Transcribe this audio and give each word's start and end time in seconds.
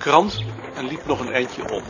krant 0.00 0.42
en 0.74 0.86
liep 0.86 1.06
nog 1.06 1.20
een 1.20 1.32
eindje 1.32 1.70
op. 1.70 1.82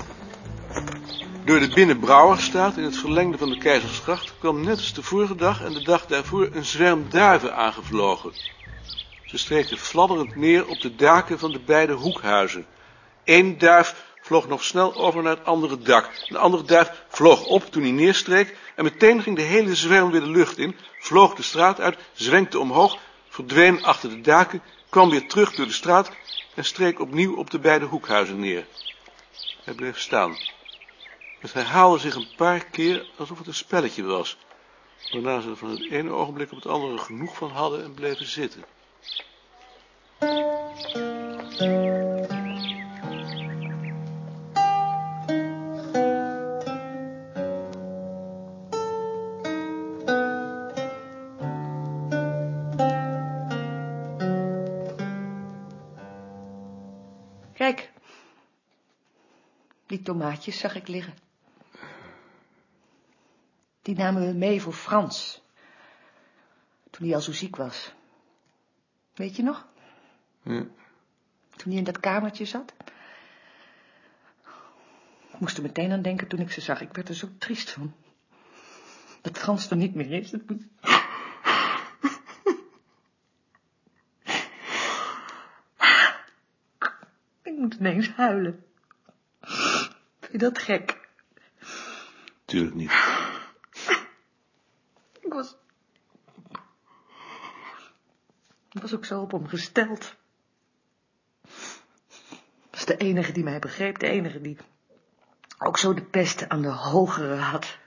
Door 1.44 1.60
de 1.60 1.68
Binnenbrouwerstraat, 1.68 2.76
in 2.76 2.84
het 2.84 2.96
verlengde 2.96 3.38
van 3.38 3.48
de 3.48 3.58
Keizersgracht, 3.58 4.32
kwam 4.38 4.60
net 4.64 4.76
als 4.76 4.94
de 4.94 5.02
vorige 5.02 5.34
dag 5.34 5.62
en 5.62 5.72
de 5.72 5.82
dag 5.82 6.06
daarvoor 6.06 6.48
een 6.52 6.64
zwerm 6.64 7.06
duiven 7.10 7.56
aangevlogen. 7.56 8.32
Ze 9.26 9.38
streken 9.38 9.78
fladderend 9.78 10.36
neer 10.36 10.66
op 10.66 10.80
de 10.80 10.94
daken 10.94 11.38
van 11.38 11.52
de 11.52 11.58
beide 11.58 11.92
hoekhuizen. 11.92 12.66
Eén 13.24 13.58
duif 13.58 14.04
vloog 14.20 14.48
nog 14.48 14.64
snel 14.64 14.94
over 14.94 15.22
naar 15.22 15.36
het 15.36 15.46
andere 15.46 15.78
dak. 15.78 16.10
De 16.28 16.38
andere 16.38 16.62
duif 16.62 17.04
vloog 17.08 17.44
op 17.44 17.64
toen 17.70 17.82
hij 17.82 17.92
neerstreek 17.92 18.56
en 18.74 18.84
meteen 18.84 19.22
ging 19.22 19.36
de 19.36 19.42
hele 19.42 19.74
zwerm 19.74 20.10
weer 20.10 20.20
de 20.20 20.30
lucht 20.30 20.58
in, 20.58 20.76
vloog 20.98 21.34
de 21.34 21.42
straat 21.42 21.80
uit, 21.80 21.98
zwenkte 22.12 22.58
omhoog, 22.58 22.98
verdween 23.28 23.84
achter 23.84 24.08
de 24.08 24.20
daken, 24.20 24.62
kwam 24.90 25.10
weer 25.10 25.28
terug 25.28 25.54
door 25.54 25.66
de 25.66 25.72
straat 25.72 26.10
en 26.54 26.64
streek 26.64 27.00
opnieuw 27.00 27.36
op 27.36 27.50
de 27.50 27.58
beide 27.58 27.84
hoekhuizen 27.84 28.40
neer. 28.40 28.66
Hij 29.64 29.74
bleef 29.74 29.98
staan. 29.98 30.36
Het 31.38 31.52
herhaalde 31.52 31.98
zich 31.98 32.14
een 32.14 32.34
paar 32.36 32.64
keer 32.64 33.06
alsof 33.16 33.38
het 33.38 33.46
een 33.46 33.54
spelletje 33.54 34.02
was, 34.02 34.36
waarna 35.12 35.40
ze 35.40 35.48
er 35.50 35.56
van 35.56 35.70
het 35.70 35.90
ene 35.90 36.10
ogenblik 36.10 36.50
op 36.50 36.56
het 36.56 36.66
andere 36.66 36.98
genoeg 36.98 37.36
van 37.36 37.50
hadden 37.50 37.84
en 37.84 37.94
bleven 37.94 38.26
zitten. 38.26 38.64
Die 59.90 60.02
tomaatjes 60.02 60.58
zag 60.58 60.74
ik 60.74 60.88
liggen. 60.88 61.14
Die 63.82 63.96
namen 63.96 64.26
we 64.26 64.32
mee 64.32 64.62
voor 64.62 64.72
Frans. 64.72 65.42
Toen 66.90 67.06
hij 67.06 67.14
al 67.14 67.20
zo 67.20 67.32
ziek 67.32 67.56
was. 67.56 67.92
Weet 69.14 69.36
je 69.36 69.42
nog? 69.42 69.66
Ja. 70.42 70.66
Toen 71.56 71.68
hij 71.70 71.76
in 71.76 71.84
dat 71.84 72.00
kamertje 72.00 72.44
zat. 72.44 72.72
Ik 75.32 75.40
moest 75.40 75.56
er 75.56 75.62
meteen 75.62 75.92
aan 75.92 76.02
denken 76.02 76.28
toen 76.28 76.40
ik 76.40 76.52
ze 76.52 76.60
zag. 76.60 76.80
Ik 76.80 76.94
werd 76.94 77.08
er 77.08 77.14
zo 77.14 77.28
triest 77.38 77.70
van. 77.70 77.94
Dat 79.20 79.38
Frans 79.38 79.70
er 79.70 79.76
niet 79.76 79.94
meer 79.94 80.12
is. 80.12 80.30
Dat 80.30 80.48
moet... 80.48 80.62
Ik 87.42 87.56
moet 87.56 87.74
ineens 87.74 88.08
huilen. 88.08 88.64
Vind 90.30 90.42
je 90.42 90.48
dat 90.48 90.62
gek? 90.62 91.08
Tuurlijk 92.44 92.74
niet. 92.74 92.92
Ik 95.20 95.32
was... 95.32 95.56
Ik 98.72 98.80
was 98.82 98.94
ook 98.94 99.04
zo 99.04 99.20
op 99.20 99.30
hem 99.30 99.46
gesteld. 99.46 100.16
Was 102.70 102.84
de 102.84 102.96
enige 102.96 103.32
die 103.32 103.44
mij 103.44 103.58
begreep, 103.58 103.98
de 103.98 104.06
enige 104.06 104.40
die 104.40 104.56
ook 105.58 105.78
zo 105.78 105.94
de 105.94 106.04
pest 106.04 106.48
aan 106.48 106.62
de 106.62 106.68
hogere 106.68 107.36
had. 107.36 107.78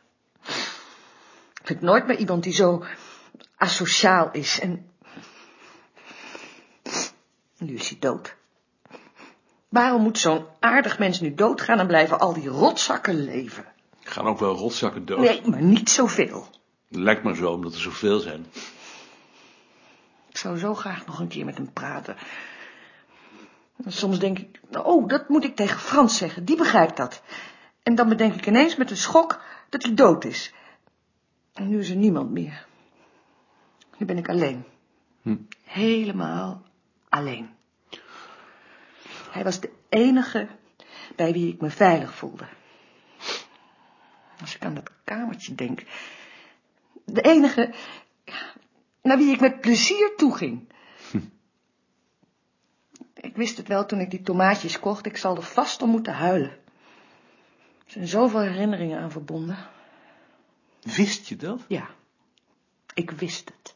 Ik 1.54 1.62
vind 1.64 1.82
nooit 1.82 2.08
meer 2.08 2.18
iemand 2.18 2.44
die 2.44 2.54
zo 2.54 2.86
asociaal 3.56 4.32
is 4.32 4.60
en... 4.60 4.92
Nu 7.58 7.74
is 7.74 7.90
hij 7.90 8.00
dood. 8.00 8.36
Waarom 9.74 10.02
moet 10.02 10.18
zo'n 10.18 10.46
aardig 10.60 11.00
mens 11.00 11.20
nu 11.20 11.34
doodgaan 11.34 11.80
en 11.80 11.88
blijven 11.88 12.20
al 12.20 12.34
die 12.34 12.48
rotzakken 12.48 13.24
leven? 13.24 13.66
Gaan 14.00 14.26
ook 14.26 14.40
wel 14.40 14.56
rotzakken 14.56 15.06
dood. 15.06 15.20
Nee, 15.20 15.42
maar 15.46 15.62
niet 15.62 15.90
zoveel. 15.90 16.48
Lijkt 16.88 17.24
maar 17.24 17.36
zo, 17.36 17.52
omdat 17.52 17.74
er 17.74 17.80
zoveel 17.80 18.20
zijn. 18.20 18.46
Ik 20.30 20.38
zou 20.38 20.58
zo 20.58 20.74
graag 20.74 21.06
nog 21.06 21.20
een 21.20 21.28
keer 21.28 21.46
met 21.46 21.58
hem 21.58 21.74
praten. 21.74 22.16
Soms 23.88 24.20
denk 24.20 24.40
ik, 24.40 24.60
oh, 24.84 25.08
dat 25.08 25.30
moet 25.30 25.44
ik 25.44 25.56
tegen 25.56 25.80
Frans 25.80 26.18
zeggen, 26.18 26.46
die 26.46 26.58
begrijpt 26.58 26.98
dat. 26.98 27.22
En 27.84 27.96
dan 27.96 28.10
bedenk 28.10 28.34
ik 28.34 28.48
ineens 28.48 28.76
met 28.76 28.92
een 28.92 28.98
schok 28.98 29.42
dat 29.70 29.84
hij 29.84 29.94
dood 29.94 30.26
is. 30.26 30.54
En 31.54 31.68
nu 31.68 31.80
is 31.80 31.90
er 31.90 31.96
niemand 31.96 32.32
meer. 32.32 32.66
Nu 33.98 34.06
ben 34.06 34.18
ik 34.18 34.30
alleen. 34.30 34.64
Hm. 35.22 35.38
Helemaal 35.64 36.62
alleen. 37.10 37.53
Hij 39.34 39.44
was 39.44 39.60
de 39.60 39.72
enige 39.90 40.48
bij 41.16 41.34
wie 41.34 41.54
ik 41.54 41.62
me 41.62 41.70
veilig 41.70 42.16
voelde. 42.16 42.48
Als 44.40 44.56
ik 44.56 44.64
aan 44.64 44.74
dat 44.74 44.90
kamertje 45.04 45.56
denk. 45.56 45.84
De 47.06 47.22
enige 47.22 47.74
naar 49.02 49.18
wie 49.18 49.34
ik 49.34 49.40
met 49.40 49.62
plezier 49.62 50.14
toeging. 50.18 50.72
Ik 53.14 53.36
wist 53.36 53.58
het 53.58 53.68
wel 53.68 53.86
toen 53.86 54.00
ik 54.00 54.10
die 54.10 54.22
tomaatjes 54.22 54.80
kocht. 54.80 55.06
Ik 55.06 55.18
zal 55.18 55.36
er 55.36 55.44
vast 55.44 55.82
om 55.82 55.90
moeten 55.90 56.14
huilen. 56.14 56.52
Er 57.86 57.92
zijn 57.92 58.08
zoveel 58.08 58.42
herinneringen 58.42 59.00
aan 59.00 59.12
verbonden. 59.12 59.58
Wist 60.82 61.28
je 61.28 61.36
dat? 61.36 61.62
Ja, 61.68 61.90
ik 62.94 63.12
wist 63.12 63.52
het. 63.58 63.76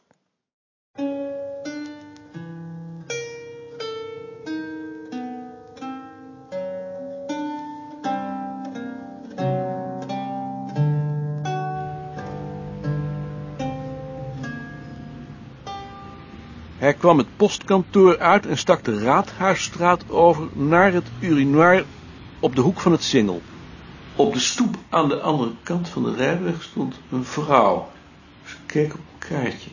Hij 16.78 16.94
kwam 16.94 17.18
het 17.18 17.36
postkantoor 17.36 18.18
uit 18.18 18.46
en 18.46 18.58
stak 18.58 18.84
de 18.84 18.98
Raadhuisstraat 18.98 20.10
over 20.10 20.48
naar 20.52 20.92
het 20.92 21.10
urinoir 21.20 21.84
op 22.40 22.54
de 22.54 22.60
hoek 22.60 22.80
van 22.80 22.92
het 22.92 23.02
Singel. 23.02 23.42
Op 24.16 24.32
de 24.32 24.38
stoep 24.38 24.76
aan 24.88 25.08
de 25.08 25.20
andere 25.20 25.52
kant 25.62 25.88
van 25.88 26.02
de 26.02 26.14
rijweg 26.14 26.62
stond 26.62 27.00
een 27.10 27.24
vrouw. 27.24 27.88
Ze 28.46 28.56
keek 28.66 28.94
op 28.94 28.98
een 28.98 29.28
kaartje. 29.28 29.70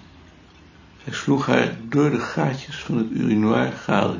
Zij 1.03 1.13
sloeg 1.13 1.45
haar 1.45 1.77
door 1.89 2.09
de 2.09 2.19
gaatjes 2.19 2.83
van 2.83 2.97
het 2.97 3.11
urinoir 3.11 3.71
gade. 3.71 4.17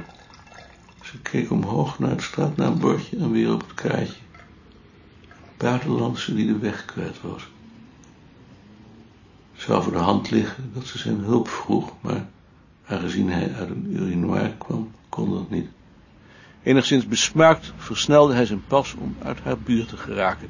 Ze 1.04 1.18
keek 1.22 1.52
omhoog 1.52 2.00
naar 2.00 2.10
het 2.10 2.24
straatnaambordje 2.24 3.18
en 3.18 3.32
weer 3.32 3.54
op 3.54 3.62
het 3.62 3.74
kaartje. 3.74 4.22
Buitenlandse 5.58 6.36
die 6.36 6.48
de 6.48 6.58
weg 6.58 6.86
kwijt 6.86 7.22
was. 7.22 7.48
Het 9.54 9.62
zou 9.62 9.84
voor 9.84 9.94
de 9.94 9.98
hand 9.98 10.30
liggen 10.30 10.72
dat 10.74 10.86
ze 10.86 10.98
zijn 10.98 11.20
hulp 11.20 11.48
vroeg, 11.48 11.94
maar 12.02 12.34
aangezien 12.88 13.30
hij 13.30 13.54
uit 13.54 13.70
een 13.70 13.88
urinoir 13.90 14.54
kwam, 14.58 14.92
kon 15.10 15.34
dat 15.34 15.50
niet. 15.50 15.68
Enigszins 16.64 17.08
besmuikt 17.08 17.74
versnelde 17.78 18.34
hij 18.34 18.46
zijn 18.46 18.66
pas 18.68 18.94
om 18.94 19.16
uit 19.24 19.40
haar 19.40 19.58
buurt 19.60 19.90
te 19.90 19.98
geraken. 19.98 20.48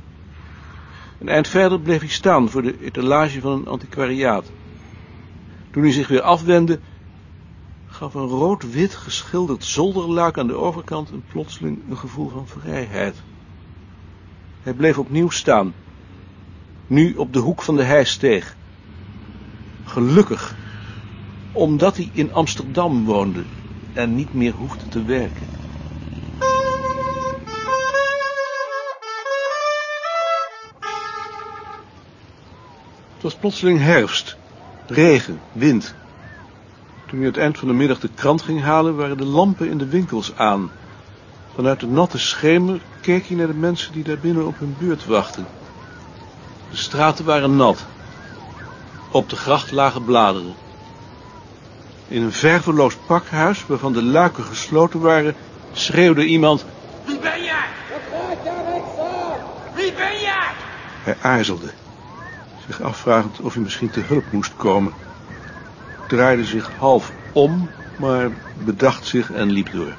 Een 1.20 1.30
eind 1.30 1.48
verder 1.48 1.80
bleef 1.80 2.00
hij 2.00 2.10
staan 2.10 2.50
voor 2.50 2.62
de 2.62 2.84
etalage 2.84 3.42
van 3.42 3.52
een 3.52 3.68
antiquariaat. 3.68 4.52
Toen 5.72 5.84
hij 5.84 5.92
zich 5.92 6.08
weer 6.08 6.22
afwendde, 6.22 6.80
gaf 7.86 8.14
een 8.14 8.28
rood-wit 8.28 8.96
geschilderd 8.96 9.66
zolderluik 9.66 10.38
aan 10.38 10.48
de 10.48 10.56
overkant 10.56 11.10
een 11.10 11.24
plotseling 11.32 11.80
een 11.90 11.98
gevoel 11.98 12.30
van 12.30 12.48
vrijheid. 12.48 13.16
Hij 14.62 14.74
bleef 14.74 14.98
opnieuw 14.98 15.30
staan, 15.30 15.74
nu 16.88 17.14
op 17.16 17.34
de 17.34 17.40
hoek 17.40 17.62
van 17.62 17.76
de 17.76 17.84
heisteeg. 17.84 18.56
Gelukkig, 19.84 20.56
omdat 21.56 21.98
hij 21.98 22.10
in 22.14 22.34
Amsterdam 22.34 23.06
woonde 23.06 23.44
en 23.94 24.16
niet 24.16 24.34
meer 24.34 24.54
hoefde 24.54 24.88
te 24.90 25.04
werken. 25.04 25.48
Het 33.14 33.24
was 33.24 33.36
plotseling 33.36 33.80
herfst, 33.80 34.38
regen, 34.86 35.40
wind. 35.52 35.94
Toen 37.08 37.18
hij 37.18 37.28
het 37.28 37.38
eind 37.38 37.58
van 37.58 37.68
de 37.68 37.74
middag 37.74 38.00
de 38.00 38.10
krant 38.16 38.42
ging 38.42 38.62
halen, 38.62 38.96
waren 38.96 39.18
de 39.18 39.26
lampen 39.26 39.70
in 39.70 39.78
de 39.78 39.88
winkels 39.88 40.36
aan. 40.36 40.72
Vanuit 41.54 41.80
de 41.80 41.88
natte 41.88 42.20
schemer 42.20 42.82
keek 43.02 43.26
hij 43.26 43.38
naar 43.38 43.48
de 43.48 43.54
mensen 43.54 43.94
die 43.94 44.04
daar 44.04 44.20
binnen 44.20 44.48
op 44.48 44.60
hun 44.60 44.76
beurt 44.80 45.06
wachten. 45.06 45.48
De 46.70 46.78
straten 46.78 47.26
waren 47.26 47.56
nat. 47.56 47.86
Op 49.12 49.30
de 49.30 49.36
gracht 49.36 49.72
lagen 49.72 50.06
bladeren. 50.06 50.65
In 52.08 52.22
een 52.22 52.32
verveloos 52.34 52.96
pakhuis, 53.06 53.66
waarvan 53.66 53.94
de 53.94 54.04
luiken 54.04 54.44
gesloten 54.44 55.00
waren, 55.00 55.36
schreeuwde 55.72 56.26
iemand... 56.26 56.66
Wie 57.06 57.20
ben 57.20 57.44
jij? 57.44 57.66
Wat 57.92 58.02
gaat 58.12 58.46
daar 58.46 58.66
weg? 58.66 58.84
Wie 59.76 59.94
ben 59.94 60.20
jij? 60.22 60.52
Hij 61.04 61.18
aarzelde, 61.22 61.72
zich 62.66 62.82
afvragend 62.82 63.40
of 63.40 63.54
hij 63.54 63.64
misschien 63.64 63.90
te 63.90 64.00
hulp 64.00 64.32
moest 64.32 64.56
komen. 64.56 64.94
Draaide 66.08 66.46
zich 66.46 66.72
half 66.78 67.12
om, 67.32 67.70
maar 67.96 68.32
bedacht 68.54 69.06
zich 69.06 69.32
en 69.32 69.52
liep 69.52 69.72
door. 69.72 69.96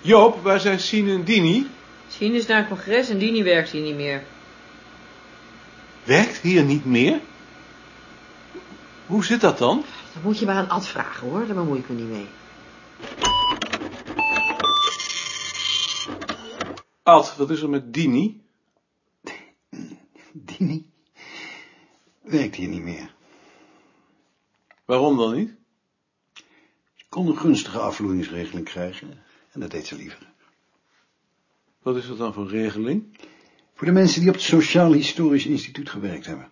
Joop, 0.00 0.42
waar 0.42 0.60
zijn 0.60 0.80
Sinendini? 0.80 1.66
En 2.22 2.28
Dini? 2.28 2.32
Sien 2.32 2.34
is 2.34 2.46
naar 2.46 2.58
een 2.58 2.68
congres 2.68 3.08
en 3.08 3.18
Dini 3.18 3.42
werkt 3.42 3.70
hier 3.70 3.82
niet 3.82 3.96
meer. 3.96 4.24
Werkt 6.04 6.38
hier 6.38 6.64
niet 6.64 6.84
meer? 6.84 7.20
Hoe 9.06 9.24
zit 9.24 9.40
dat 9.40 9.58
dan? 9.58 9.84
Dat 10.14 10.22
moet 10.22 10.38
je 10.38 10.46
maar 10.46 10.54
aan 10.54 10.68
Ad 10.68 10.86
vragen 10.86 11.28
hoor, 11.28 11.46
daar 11.46 11.56
bemoei 11.56 11.80
ik 11.80 11.88
me 11.88 11.94
niet 11.94 12.08
mee. 12.08 12.26
Ad, 17.02 17.36
wat 17.36 17.50
is 17.50 17.62
er 17.62 17.70
met 17.70 17.94
Dini? 17.94 18.40
Dini 20.32 20.90
werkt 22.20 22.56
hier 22.56 22.68
niet 22.68 22.82
meer. 22.82 23.14
Waarom 24.84 25.16
dan 25.16 25.34
niet? 25.34 25.54
Ze 26.94 27.04
kon 27.08 27.26
een 27.26 27.36
gunstige 27.36 27.78
afvloeingsregeling 27.78 28.64
krijgen 28.64 29.22
en 29.52 29.60
dat 29.60 29.70
deed 29.70 29.86
ze 29.86 29.96
liever. 29.96 30.31
Wat 31.82 31.96
is 31.96 32.06
dat 32.06 32.18
dan 32.18 32.32
voor 32.32 32.48
regeling? 32.48 33.18
Voor 33.74 33.86
de 33.86 33.92
mensen 33.92 34.20
die 34.20 34.28
op 34.28 34.34
het 34.34 34.44
Sociaal 34.44 34.92
Historisch 34.92 35.46
Instituut 35.46 35.88
gewerkt 35.88 36.26
hebben. 36.26 36.50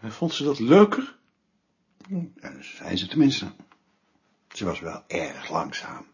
En 0.00 0.12
vond 0.12 0.34
ze 0.34 0.44
dat 0.44 0.58
leuker? 0.58 1.18
Ja, 2.08 2.24
dat 2.40 2.64
zei 2.64 2.96
ze 2.96 3.06
tenminste. 3.06 3.52
Ze 4.48 4.64
was 4.64 4.80
wel 4.80 5.04
erg 5.06 5.50
langzaam. 5.50 6.06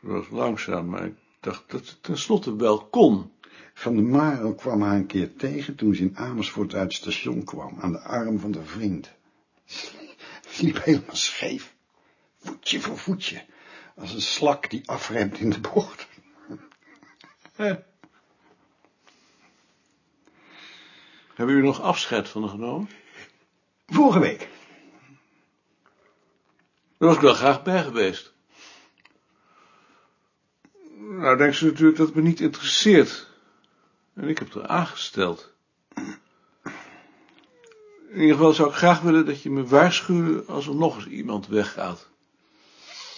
Ze 0.00 0.06
was 0.06 0.28
langzaam, 0.30 0.88
maar 0.88 1.04
ik 1.04 1.14
dacht 1.40 1.70
dat 1.70 1.88
het 1.88 2.02
tenslotte 2.02 2.56
wel 2.56 2.86
kon. 2.86 3.30
Van 3.74 3.96
de 3.96 4.02
Maro 4.02 4.54
kwam 4.54 4.82
haar 4.82 4.96
een 4.96 5.06
keer 5.06 5.36
tegen 5.36 5.74
toen 5.74 5.94
ze 5.94 6.02
in 6.02 6.16
Amersfoort 6.16 6.74
uit 6.74 6.82
het 6.82 6.92
station 6.92 7.44
kwam, 7.44 7.80
aan 7.80 7.92
de 7.92 8.00
arm 8.00 8.38
van 8.38 8.50
de 8.50 8.64
vriend. 8.64 9.10
Ze 10.48 10.64
liep 10.64 10.84
helemaal 10.84 11.16
scheef, 11.16 11.74
voetje 12.38 12.80
voor 12.80 12.98
voetje, 12.98 13.44
als 13.96 14.14
een 14.14 14.20
slak 14.20 14.70
die 14.70 14.88
afremt 14.88 15.38
in 15.38 15.50
de 15.50 15.60
bocht. 15.60 16.06
Hebben 21.34 21.36
jullie 21.36 21.62
nog 21.62 21.80
afscheid 21.80 22.28
van 22.28 22.42
haar 22.42 22.50
genomen? 22.50 22.90
Vorige 23.86 24.18
week. 24.18 24.48
Daar 26.98 27.08
was 27.08 27.14
ik 27.14 27.20
wel 27.20 27.34
graag 27.34 27.62
bij 27.62 27.82
geweest. 27.82 28.34
Nou, 30.98 31.36
denkt 31.36 31.56
ze 31.56 31.64
natuurlijk 31.64 31.98
dat 31.98 32.06
het 32.06 32.16
me 32.16 32.22
niet 32.22 32.40
interesseert. 32.40 33.28
En 34.14 34.28
ik 34.28 34.38
heb 34.38 34.54
er 34.54 34.66
aangesteld. 34.66 35.54
In 38.08 38.22
ieder 38.22 38.36
geval 38.36 38.52
zou 38.52 38.68
ik 38.68 38.74
graag 38.74 39.00
willen 39.00 39.26
dat 39.26 39.42
je 39.42 39.50
me 39.50 39.66
waarschuwde 39.66 40.44
als 40.44 40.66
er 40.66 40.74
nog 40.74 40.96
eens 40.96 41.06
iemand 41.06 41.46
weggaat. 41.46 42.08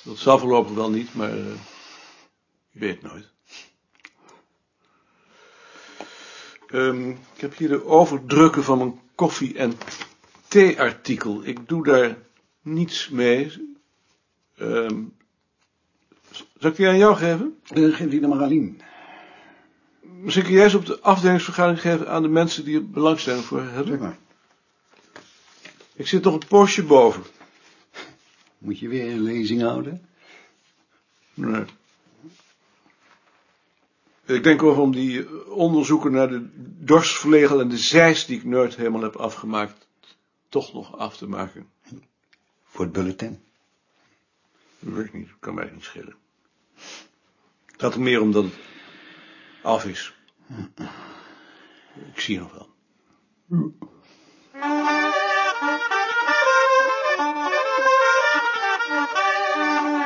Dat 0.04 0.18
zal 0.18 0.38
voorlopig 0.38 0.72
wel 0.72 0.90
niet, 0.90 1.14
maar 1.14 1.38
uh, 1.38 1.54
je 2.70 2.78
weet 2.78 3.02
nooit. 3.02 3.36
Um, 6.72 7.10
ik 7.10 7.40
heb 7.40 7.56
hier 7.56 7.68
de 7.68 7.84
overdrukken 7.84 8.64
van 8.64 8.78
mijn 8.78 9.00
koffie- 9.14 9.56
en 9.56 9.72
theeartikel. 10.48 11.40
Ik 11.44 11.68
doe 11.68 11.84
daar 11.84 12.16
niets 12.62 13.08
mee. 13.08 13.52
Um, 14.60 15.16
zal 16.58 16.70
ik 16.70 16.76
die 16.76 16.88
aan 16.88 16.98
jou 16.98 17.16
geven? 17.16 17.58
Uh, 17.74 17.94
geef 17.96 18.10
die 18.10 18.20
dan 18.20 18.30
maar 18.30 18.42
Aline. 18.42 18.74
Misschien 20.00 20.44
kun 20.44 20.52
jij 20.52 20.64
eens 20.64 20.74
op 20.74 20.86
de 20.86 21.00
afdelingsvergadering 21.00 21.80
geven 21.80 22.08
aan 22.08 22.22
de 22.22 22.28
mensen 22.28 22.64
die 22.64 22.76
er 22.76 22.90
belangstelling 22.90 23.44
voor 23.44 23.62
hebben. 23.62 23.86
Zeg 23.86 23.98
maar. 23.98 24.18
Ik 25.94 26.06
zit 26.06 26.22
nog 26.22 26.34
een 26.34 26.48
postje 26.48 26.82
boven. 26.82 27.22
Moet 28.58 28.78
je 28.78 28.88
weer 28.88 29.10
een 29.12 29.22
lezing 29.22 29.62
houden? 29.62 30.08
Nee. 31.34 31.64
Ik 34.28 34.42
denk 34.42 34.62
over 34.62 34.82
om 34.82 34.92
die 34.92 35.46
onderzoeken 35.50 36.12
naar 36.12 36.28
de 36.28 36.48
dorsvlegel 36.84 37.60
en 37.60 37.68
de 37.68 37.78
zeis 37.78 38.26
die 38.26 38.36
ik 38.36 38.44
nooit 38.44 38.76
helemaal 38.76 39.02
heb 39.02 39.16
afgemaakt, 39.16 39.88
toch 40.48 40.72
nog 40.72 40.96
af 40.98 41.16
te 41.16 41.26
maken. 41.26 41.68
Voor 42.64 42.84
het 42.84 42.92
bulletin? 42.92 43.40
Dat 44.78 44.94
weet 44.94 45.06
ik 45.06 45.12
niet, 45.12 45.28
kan 45.40 45.54
mij 45.54 45.70
niet 45.74 45.84
schelen. 45.84 46.14
Het 47.66 47.80
gaat 47.82 47.94
er 47.94 48.00
meer 48.00 48.20
om 48.20 48.32
dat 48.32 48.44
het 48.44 48.54
af 49.62 49.84
is. 49.84 50.14
Ik 52.14 52.20
zie 52.20 52.34
je 52.34 52.40
nog 52.40 52.52
wel. 52.52 52.68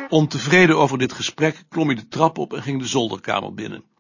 Ontevreden 0.09 0.77
over 0.77 0.99
dit 0.99 1.13
gesprek 1.13 1.65
klom 1.69 1.87
hij 1.87 1.97
de 1.97 2.09
trap 2.09 2.39
op 2.39 2.53
en 2.53 2.63
ging 2.63 2.81
de 2.81 2.87
zolderkamer 2.87 3.55
binnen. 3.55 3.91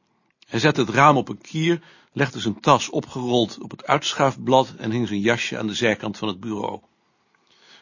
Hij 0.52 0.60
zette 0.60 0.80
het 0.80 0.90
raam 0.90 1.16
op 1.16 1.28
een 1.28 1.40
kier, 1.40 1.80
legde 2.12 2.40
zijn 2.40 2.60
tas 2.60 2.90
opgerold 2.90 3.58
op 3.60 3.70
het 3.70 3.86
uitschuifblad 3.86 4.74
en 4.76 4.90
hing 4.90 5.08
zijn 5.08 5.20
jasje 5.20 5.58
aan 5.58 5.66
de 5.66 5.74
zijkant 5.74 6.18
van 6.18 6.28
het 6.28 6.40
bureau. 6.40 6.80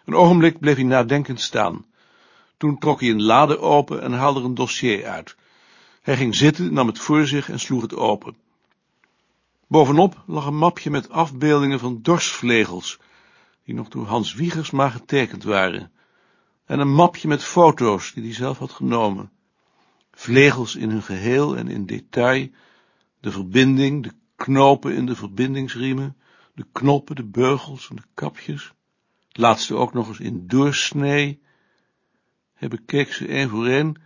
Een 0.05 0.15
ogenblik 0.15 0.59
bleef 0.59 0.75
hij 0.75 0.85
nadenkend 0.85 1.41
staan. 1.41 1.87
Toen 2.57 2.79
trok 2.79 3.01
hij 3.01 3.11
een 3.11 3.23
lade 3.23 3.59
open 3.59 4.03
en 4.03 4.13
haalde 4.13 4.41
er 4.41 4.47
een 4.47 4.55
dossier 4.55 5.07
uit. 5.07 5.37
Hij 6.03 6.17
ging 6.17 6.35
zitten, 6.35 6.73
nam 6.73 6.87
het 6.87 6.99
voor 6.99 7.27
zich 7.27 7.49
en 7.49 7.61
sloeg 7.61 7.83
het 7.83 7.95
open. 7.95 8.37
Bovenop 9.67 10.23
lag 10.27 10.47
een 10.47 10.59
mapje 10.59 10.91
met 10.91 11.11
afbeeldingen 11.11 11.79
van 11.79 11.99
dorsvlegels, 12.03 12.99
die 13.65 13.75
nog 13.75 13.89
door 13.89 14.07
Hans 14.07 14.35
Wiegersma 14.35 14.89
getekend 14.89 15.45
waren, 15.45 15.93
en 16.65 16.81
een 16.81 16.95
mapje 16.95 17.29
met 17.29 17.45
foto's 17.45 18.13
die 18.13 18.25
hij 18.25 18.35
zelf 18.35 18.59
had 18.59 18.71
genomen. 18.73 19.31
Vlegels 20.21 20.77
in 20.77 20.91
hun 20.91 21.03
geheel 21.03 21.57
en 21.57 21.69
in 21.69 21.87
detail, 21.87 22.49
de 23.21 23.31
verbinding, 23.31 24.03
de 24.03 24.13
knopen 24.37 24.95
in 24.95 25.07
de 25.07 25.15
verbindingsriemen, 25.15 26.17
de 26.55 26.67
knoppen, 26.73 27.17
de 27.17 27.25
beugels 27.25 27.89
en 27.91 27.97
de 27.97 28.03
kapjes, 28.15 28.73
het 29.29 29.39
laatste 29.39 29.75
ook 29.75 29.93
nog 29.93 30.09
eens 30.09 30.21
in 30.21 30.47
doorsnee. 30.47 31.43
Hij 32.55 32.69
bekeek 32.69 33.13
ze 33.13 33.27
één 33.27 33.49
voor 33.49 33.67
één 33.67 34.03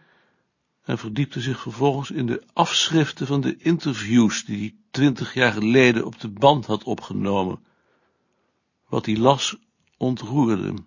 en 0.84 0.98
verdiepte 0.98 1.40
zich 1.40 1.60
vervolgens 1.60 2.10
in 2.10 2.26
de 2.26 2.42
afschriften 2.52 3.26
van 3.26 3.40
de 3.40 3.56
interviews 3.56 4.44
die 4.44 4.58
hij 4.58 4.74
twintig 4.90 5.34
jaar 5.34 5.52
geleden 5.52 6.04
op 6.04 6.20
de 6.20 6.28
band 6.28 6.66
had 6.66 6.84
opgenomen. 6.84 7.64
Wat 8.88 9.06
hij 9.06 9.16
las 9.16 9.56
ontroerde 9.96 10.62
hem. 10.62 10.86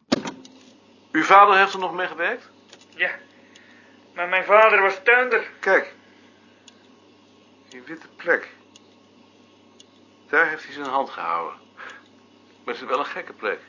Uw 1.12 1.24
vader 1.24 1.57
heeft 1.57 1.74
er 1.74 1.79
nog 1.79 1.93
mee 1.93 2.07
gewerkt? 2.07 2.50
Ja, 2.96 3.25
maar 4.17 4.27
mijn 4.27 4.45
vader 4.45 4.81
was 4.81 5.00
tuinder. 5.03 5.50
Kijk, 5.59 5.93
die 7.69 7.81
witte 7.81 8.07
plek. 8.07 8.47
Daar 10.29 10.50
heeft 10.50 10.63
hij 10.63 10.74
zijn 10.74 10.86
hand 10.86 11.09
gehouden. 11.09 11.59
Maar 12.63 12.74
het 12.74 12.83
is 12.83 12.89
wel 12.89 13.00
een 13.00 13.05
gekke 13.05 13.33
plek. 13.33 13.59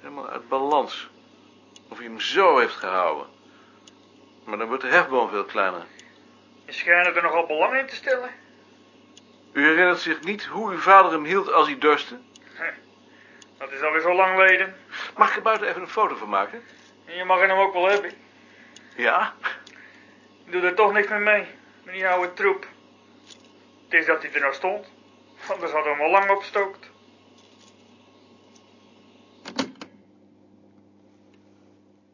Helemaal 0.00 0.28
uit 0.28 0.48
balans. 0.48 1.08
Of 1.88 1.96
hij 1.96 2.06
hem 2.06 2.20
zo 2.20 2.58
heeft 2.58 2.74
gehouden. 2.74 3.26
Maar 4.44 4.58
dan 4.58 4.66
wordt 4.66 4.82
de 4.82 4.88
hefboom 4.88 5.28
veel 5.28 5.44
kleiner. 5.44 5.86
Je 6.66 6.72
schijnt 6.72 7.16
er 7.16 7.22
nogal 7.22 7.46
belang 7.46 7.78
in 7.78 7.86
te 7.86 7.94
stellen. 7.94 8.30
U 9.52 9.66
herinnert 9.66 10.00
zich 10.00 10.22
niet 10.22 10.44
hoe 10.44 10.70
uw 10.70 10.78
vader 10.78 11.12
hem 11.12 11.24
hield 11.24 11.52
als 11.52 11.66
hij 11.66 11.78
dorstte? 11.78 12.18
Dat 13.58 13.72
is 13.72 13.82
alweer 13.82 14.00
zo 14.00 14.14
lang 14.14 14.30
geleden. 14.30 14.76
Mag 15.16 15.30
ik 15.30 15.36
er 15.36 15.42
buiten 15.42 15.68
even 15.68 15.80
een 15.80 15.88
foto 15.88 16.14
van 16.14 16.28
maken? 16.28 16.62
En 17.04 17.16
je 17.16 17.24
mag 17.24 17.40
hem 17.40 17.50
ook 17.50 17.72
wel 17.72 17.88
hebben. 17.88 18.12
Ja? 18.96 19.34
Ik 20.44 20.52
doe 20.52 20.60
er 20.60 20.74
toch 20.74 20.92
niks 20.92 21.08
meer 21.08 21.20
mee, 21.20 21.46
met 21.84 21.94
die 21.94 22.08
oude 22.08 22.32
troep. 22.32 22.68
Het 23.84 24.00
is 24.00 24.06
dat 24.06 24.22
hij 24.22 24.32
er 24.32 24.40
nog 24.40 24.54
stond. 24.54 24.86
Anders 25.48 25.72
hadden 25.72 25.92
we 25.92 25.98
hem 25.98 26.06
al 26.06 26.10
lang 26.10 26.30
opgestookt. 26.30 26.92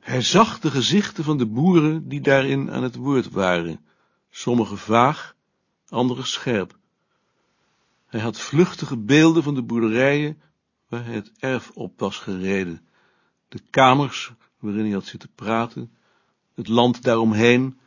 Hij 0.00 0.22
zag 0.22 0.58
de 0.58 0.70
gezichten 0.70 1.24
van 1.24 1.38
de 1.38 1.46
boeren 1.46 2.08
die 2.08 2.20
daarin 2.20 2.70
aan 2.70 2.82
het 2.82 2.94
woord 2.94 3.30
waren, 3.30 3.86
sommige 4.30 4.76
vaag, 4.76 5.34
andere 5.88 6.24
scherp. 6.24 6.78
Hij 8.06 8.20
had 8.20 8.40
vluchtige 8.40 8.96
beelden 8.96 9.42
van 9.42 9.54
de 9.54 9.62
boerderijen 9.62 10.40
waar 10.88 11.04
hij 11.04 11.14
het 11.14 11.32
erf 11.38 11.70
op 11.70 11.98
was 11.98 12.18
gereden, 12.18 12.88
de 13.48 13.60
kamers 13.70 14.32
waarin 14.58 14.84
hij 14.84 14.92
had 14.92 15.06
zitten 15.06 15.30
praten, 15.34 15.96
het 16.54 16.68
land 16.68 17.02
daaromheen. 17.02 17.78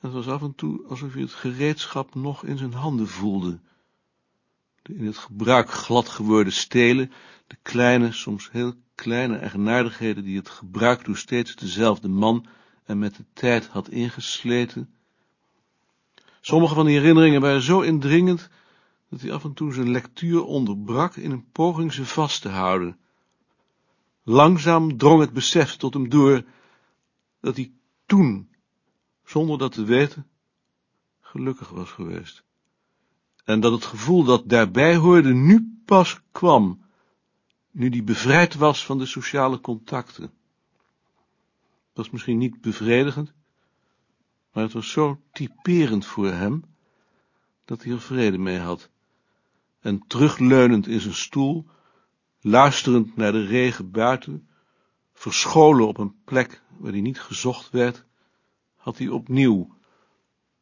Het 0.00 0.12
was 0.12 0.28
af 0.28 0.42
en 0.42 0.54
toe 0.54 0.86
alsof 0.88 1.12
hij 1.12 1.22
het 1.22 1.32
gereedschap 1.32 2.14
nog 2.14 2.44
in 2.44 2.58
zijn 2.58 2.72
handen 2.72 3.08
voelde. 3.08 3.60
De 4.82 4.94
in 4.94 5.06
het 5.06 5.16
gebruik 5.16 5.70
glad 5.70 6.08
geworden 6.08 6.52
stelen, 6.52 7.12
de 7.46 7.56
kleine, 7.62 8.12
soms 8.12 8.50
heel 8.50 8.74
kleine 8.94 9.36
eigenaardigheden 9.36 10.24
die 10.24 10.36
het 10.36 10.48
gebruik 10.48 11.04
door 11.04 11.16
steeds 11.16 11.56
dezelfde 11.56 12.08
man 12.08 12.46
en 12.84 12.98
met 12.98 13.16
de 13.16 13.24
tijd 13.32 13.66
had 13.66 13.88
ingesleten. 13.88 14.94
Sommige 16.40 16.74
van 16.74 16.86
die 16.86 16.98
herinneringen 16.98 17.40
waren 17.40 17.62
zo 17.62 17.80
indringend, 17.80 18.48
dat 19.08 19.20
hij 19.20 19.32
af 19.32 19.44
en 19.44 19.52
toe 19.52 19.72
zijn 19.72 19.90
lectuur 19.90 20.44
onderbrak 20.44 21.16
in 21.16 21.30
een 21.30 21.50
poging 21.52 21.92
ze 21.92 22.04
vast 22.04 22.42
te 22.42 22.48
houden. 22.48 22.98
Langzaam 24.22 24.96
drong 24.96 25.20
het 25.20 25.32
besef 25.32 25.76
tot 25.76 25.94
hem 25.94 26.08
door 26.08 26.44
dat 27.40 27.56
hij 27.56 27.72
toen 28.06 28.49
zonder 29.30 29.58
dat 29.58 29.72
te 29.72 29.84
weten, 29.84 30.26
gelukkig 31.20 31.68
was 31.68 31.90
geweest. 31.90 32.44
En 33.44 33.60
dat 33.60 33.72
het 33.72 33.84
gevoel 33.84 34.24
dat 34.24 34.48
daarbij 34.48 34.96
hoorde 34.96 35.34
nu 35.34 35.82
pas 35.84 36.20
kwam, 36.32 36.84
nu 37.70 37.88
die 37.88 38.02
bevrijd 38.02 38.54
was 38.54 38.84
van 38.84 38.98
de 38.98 39.06
sociale 39.06 39.60
contacten. 39.60 40.32
Was 41.92 42.10
misschien 42.10 42.38
niet 42.38 42.60
bevredigend, 42.60 43.32
maar 44.52 44.62
het 44.62 44.72
was 44.72 44.90
zo 44.90 45.20
typerend 45.32 46.06
voor 46.06 46.32
hem, 46.32 46.64
dat 47.64 47.82
hij 47.82 47.92
er 47.92 48.00
vrede 48.00 48.38
mee 48.38 48.58
had. 48.58 48.90
En 49.80 50.06
terugleunend 50.06 50.86
in 50.86 51.00
zijn 51.00 51.14
stoel, 51.14 51.66
luisterend 52.40 53.16
naar 53.16 53.32
de 53.32 53.44
regen 53.44 53.90
buiten, 53.90 54.48
verscholen 55.12 55.86
op 55.86 55.98
een 55.98 56.14
plek 56.24 56.62
waar 56.78 56.92
hij 56.92 57.00
niet 57.00 57.20
gezocht 57.20 57.70
werd, 57.70 58.08
had 58.80 58.98
hij 58.98 59.08
opnieuw 59.08 59.68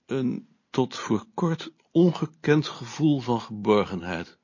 een 0.06 0.46
tot 0.70 0.96
voor 0.96 1.24
kort 1.34 1.72
ongekend 1.90 2.66
gevoel 2.66 3.20
van 3.20 3.40
geborgenheid. 3.40 4.38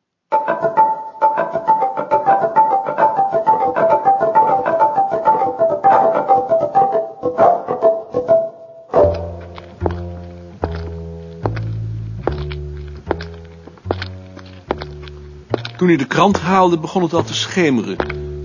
Toen 15.76 15.88
hij 15.88 15.96
de 15.96 16.06
krant 16.06 16.40
haalde, 16.40 16.78
begon 16.78 17.02
het 17.02 17.12
al 17.12 17.24
te 17.24 17.34
schemeren. 17.34 17.96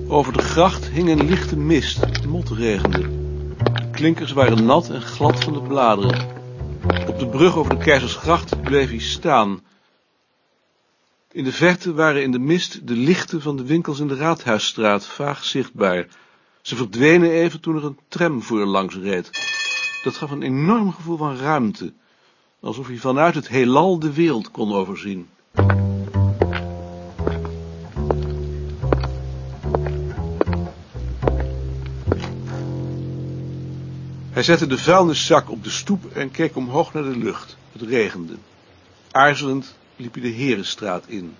Over 0.10 0.34
de 0.34 0.42
gracht 0.42 0.90
hing 0.90 1.10
een 1.10 1.26
lichte 1.26 1.58
mist, 1.58 2.26
motregende. 2.26 3.19
De 3.74 3.90
klinkers 3.92 4.32
waren 4.32 4.66
nat 4.66 4.90
en 4.90 5.02
glad 5.02 5.44
van 5.44 5.54
de 5.54 5.62
bladeren. 5.62 6.28
Op 7.08 7.20
de 7.20 7.28
brug 7.28 7.56
over 7.56 7.78
de 7.78 7.84
Keizersgracht 7.84 8.62
bleef 8.62 8.90
hij 8.90 9.00
staan. 9.00 9.62
In 11.32 11.44
de 11.44 11.52
verte 11.52 11.94
waren 11.94 12.24
in 12.24 12.32
de 12.32 12.40
mist 12.40 12.88
de 12.88 12.96
lichten 12.96 13.42
van 13.42 13.58
de 13.58 13.64
winkels 13.64 14.00
in 14.00 14.08
de 14.08 14.16
Raadhuisstraat 14.16 15.06
vaag 15.06 15.44
zichtbaar. 15.44 16.08
Ze 16.62 16.76
verdwenen 16.76 17.32
even 17.32 17.62
toen 17.62 17.76
er 17.76 17.86
een 17.86 18.00
tram 18.08 18.42
voor 18.42 18.66
langs 18.66 18.96
reed. 18.96 19.30
Dat 20.04 20.18
gaf 20.18 20.32
een 20.32 20.44
enorm 20.44 20.94
gevoel 20.94 21.18
van 21.18 21.38
ruimte, 21.38 21.94
alsof 22.60 22.88
hij 22.88 22.98
vanuit 22.98 23.36
het 23.36 23.48
heelal 23.48 24.00
de 24.00 24.14
wereld 24.14 24.52
kon 24.52 24.74
overzien. 24.74 25.28
Hij 34.40 34.48
zette 34.48 34.68
de 34.68 34.78
vuilniszak 34.78 35.50
op 35.50 35.64
de 35.64 35.70
stoep 35.70 36.12
en 36.12 36.32
keek 36.32 36.56
omhoog 36.56 36.94
naar 36.94 37.04
de 37.04 37.18
lucht. 37.18 37.58
Het 37.72 37.82
regende. 37.82 38.34
Aarzelend 39.12 39.76
liep 39.96 40.14
hij 40.14 40.22
de 40.22 40.30
Herenstraat 40.30 41.04
in. 41.08 41.36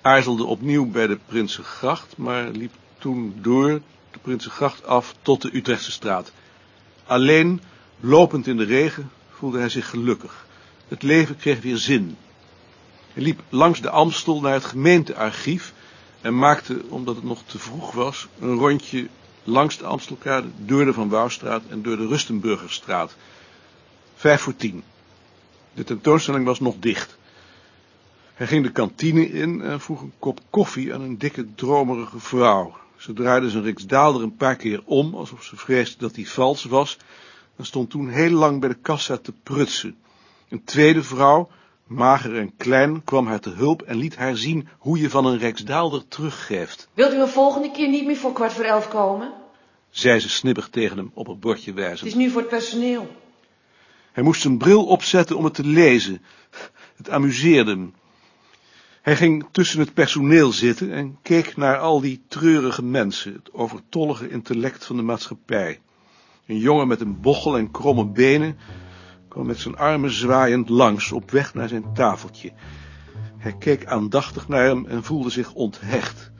Aarzelde 0.00 0.44
opnieuw 0.44 0.90
bij 0.90 1.06
de 1.06 1.18
Prinsengracht, 1.26 2.16
maar 2.16 2.48
liep 2.48 2.72
toen 2.98 3.34
door 3.40 3.80
de 4.10 4.18
Prinsengracht 4.22 4.86
af 4.86 5.14
tot 5.22 5.42
de 5.42 5.56
Utrechtse 5.56 5.90
straat. 5.90 6.32
Alleen, 7.06 7.60
lopend 8.00 8.46
in 8.46 8.56
de 8.56 8.64
regen, 8.64 9.10
voelde 9.30 9.58
hij 9.58 9.68
zich 9.68 9.90
gelukkig. 9.90 10.46
Het 10.88 11.02
leven 11.02 11.36
kreeg 11.36 11.60
weer 11.60 11.78
zin. 11.78 12.16
Hij 13.12 13.22
liep 13.22 13.40
langs 13.48 13.80
de 13.80 13.90
Amstel 13.90 14.40
naar 14.40 14.52
het 14.52 14.64
gemeentearchief 14.64 15.72
en 16.20 16.38
maakte, 16.38 16.82
omdat 16.88 17.14
het 17.14 17.24
nog 17.24 17.42
te 17.46 17.58
vroeg 17.58 17.92
was, 17.92 18.28
een 18.38 18.54
rondje 18.54 19.08
langs 19.44 19.78
de 19.78 19.84
Amstelkade, 19.84 20.48
door 20.56 20.84
de 20.84 20.92
Van 20.92 21.08
Wouwstraat 21.08 21.62
en 21.68 21.82
door 21.82 21.96
de 21.96 22.06
Rustenburgerstraat. 22.06 23.16
Vijf 24.14 24.40
voor 24.40 24.56
tien. 24.56 24.82
De 25.74 25.84
tentoonstelling 25.84 26.44
was 26.44 26.60
nog 26.60 26.74
dicht. 26.78 27.18
Hij 28.34 28.46
ging 28.46 28.64
de 28.64 28.72
kantine 28.72 29.30
in 29.30 29.62
en 29.62 29.80
vroeg 29.80 30.00
een 30.00 30.12
kop 30.18 30.40
koffie 30.50 30.94
aan 30.94 31.00
een 31.00 31.18
dikke, 31.18 31.46
dromerige 31.54 32.18
vrouw. 32.18 32.76
Ze 32.96 33.12
draaide 33.12 33.50
zijn 33.50 33.62
riksdaalder 33.62 34.22
een 34.22 34.36
paar 34.36 34.56
keer 34.56 34.82
om, 34.84 35.14
alsof 35.14 35.42
ze 35.44 35.56
vreesde 35.56 35.96
dat 35.98 36.16
hij 36.16 36.24
vals 36.24 36.64
was, 36.64 36.98
en 37.56 37.64
stond 37.66 37.90
toen 37.90 38.08
heel 38.08 38.30
lang 38.30 38.60
bij 38.60 38.68
de 38.68 38.74
kassa 38.74 39.16
te 39.16 39.32
prutsen. 39.42 39.96
Een 40.48 40.64
tweede 40.64 41.02
vrouw, 41.02 41.50
mager 41.90 42.36
en 42.36 42.56
klein, 42.56 43.04
kwam 43.04 43.26
haar 43.26 43.40
te 43.40 43.50
hulp 43.50 43.82
en 43.82 43.96
liet 43.96 44.16
haar 44.16 44.36
zien 44.36 44.68
hoe 44.78 44.98
je 44.98 45.10
van 45.10 45.26
een 45.26 45.38
riksdaalder 45.38 46.08
teruggeeft. 46.08 46.88
Wilt 46.94 47.12
u 47.12 47.20
een 47.20 47.28
volgende 47.28 47.70
keer 47.70 47.88
niet 47.88 48.06
meer 48.06 48.16
voor 48.16 48.32
kwart 48.32 48.52
voor 48.52 48.64
elf 48.64 48.88
komen? 48.88 49.32
zei 49.90 50.20
ze 50.20 50.28
snibbig 50.28 50.68
tegen 50.68 50.96
hem 50.96 51.10
op 51.14 51.26
het 51.26 51.40
bordje 51.40 51.70
Het 51.70 51.80
wijzend. 51.80 52.08
is 52.08 52.14
nu 52.14 52.30
voor 52.30 52.40
het 52.40 52.50
personeel. 52.50 53.10
Hij 54.12 54.22
moest 54.22 54.40
zijn 54.40 54.58
bril 54.58 54.86
opzetten 54.86 55.36
om 55.36 55.44
het 55.44 55.54
te 55.54 55.64
lezen. 55.64 56.22
Het 56.96 57.10
amuseerde 57.10 57.70
hem. 57.70 57.94
Hij 59.02 59.16
ging 59.16 59.46
tussen 59.50 59.80
het 59.80 59.94
personeel 59.94 60.52
zitten 60.52 60.92
en 60.92 61.18
keek 61.22 61.56
naar 61.56 61.78
al 61.78 62.00
die 62.00 62.22
treurige 62.28 62.82
mensen, 62.82 63.32
het 63.32 63.52
overtollige 63.52 64.28
intellect 64.28 64.84
van 64.84 64.96
de 64.96 65.02
maatschappij. 65.02 65.80
Een 66.46 66.58
jongen 66.58 66.88
met 66.88 67.00
een 67.00 67.20
bochel 67.20 67.58
en 67.58 67.70
kromme 67.70 68.06
benen 68.06 68.58
kwam 69.30 69.46
met 69.46 69.58
zijn 69.58 69.76
armen 69.76 70.10
zwaaiend 70.10 70.68
langs 70.68 71.12
op 71.12 71.30
weg 71.30 71.54
naar 71.54 71.68
zijn 71.68 71.84
tafeltje. 71.94 72.52
Hij 73.38 73.54
keek 73.58 73.86
aandachtig 73.86 74.48
naar 74.48 74.64
hem 74.64 74.86
en 74.86 75.04
voelde 75.04 75.30
zich 75.30 75.52
onthecht. 75.52 76.30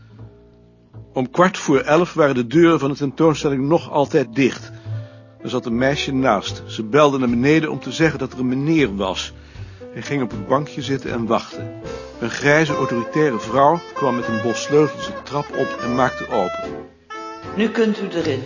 Om 1.12 1.30
kwart 1.30 1.58
voor 1.58 1.80
elf 1.80 2.14
waren 2.14 2.34
de 2.34 2.46
deuren 2.46 2.78
van 2.78 2.90
de 2.90 2.96
tentoonstelling 2.96 3.68
nog 3.68 3.90
altijd 3.90 4.34
dicht. 4.34 4.72
Er 5.42 5.48
zat 5.48 5.66
een 5.66 5.76
meisje 5.76 6.14
naast. 6.14 6.62
Ze 6.66 6.84
belde 6.84 7.18
naar 7.18 7.28
beneden 7.28 7.70
om 7.70 7.80
te 7.80 7.92
zeggen 7.92 8.18
dat 8.18 8.32
er 8.32 8.38
een 8.38 8.48
meneer 8.48 8.96
was. 8.96 9.32
Hij 9.92 10.02
ging 10.02 10.22
op 10.22 10.32
een 10.32 10.46
bankje 10.46 10.82
zitten 10.82 11.10
en 11.10 11.26
wachtte. 11.26 11.72
Een 12.20 12.30
grijze, 12.30 12.74
autoritaire 12.74 13.40
vrouw 13.40 13.80
kwam 13.94 14.14
met 14.14 14.28
een 14.28 14.42
bos 14.42 14.62
sleutels 14.62 15.06
de 15.06 15.22
trap 15.22 15.46
op 15.56 15.78
en 15.82 15.94
maakte 15.94 16.28
open. 16.28 16.88
Nu 17.56 17.68
kunt 17.68 18.00
u 18.00 18.08
erin. 18.08 18.42